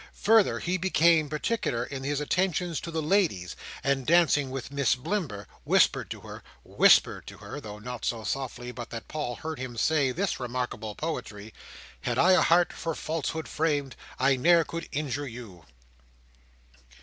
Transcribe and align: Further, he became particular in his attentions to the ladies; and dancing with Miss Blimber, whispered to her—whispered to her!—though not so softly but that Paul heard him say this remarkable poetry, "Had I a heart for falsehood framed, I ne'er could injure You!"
Further, 0.23 0.57
he 0.57 0.77
became 0.77 1.29
particular 1.29 1.83
in 1.83 2.03
his 2.03 2.19
attentions 2.19 2.79
to 2.79 2.89
the 2.89 3.03
ladies; 3.03 3.55
and 3.83 4.03
dancing 4.03 4.49
with 4.49 4.71
Miss 4.71 4.95
Blimber, 4.95 5.45
whispered 5.63 6.09
to 6.09 6.21
her—whispered 6.21 7.27
to 7.27 7.37
her!—though 7.37 7.77
not 7.77 8.03
so 8.03 8.23
softly 8.23 8.71
but 8.71 8.89
that 8.89 9.07
Paul 9.07 9.35
heard 9.35 9.59
him 9.59 9.77
say 9.77 10.11
this 10.11 10.39
remarkable 10.39 10.95
poetry, 10.95 11.53
"Had 12.01 12.17
I 12.17 12.31
a 12.31 12.41
heart 12.41 12.73
for 12.73 12.95
falsehood 12.95 13.47
framed, 13.47 13.95
I 14.17 14.37
ne'er 14.37 14.63
could 14.63 14.89
injure 14.91 15.27
You!" 15.27 15.65